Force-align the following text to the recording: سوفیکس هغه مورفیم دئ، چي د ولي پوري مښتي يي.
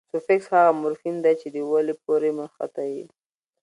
سوفیکس 0.11 0.47
هغه 0.53 0.71
مورفیم 0.81 1.15
دئ، 1.23 1.33
چي 1.41 1.47
د 1.55 1.57
ولي 1.71 1.93
پوري 2.03 2.31
مښتي 2.37 2.85
يي. 2.95 3.03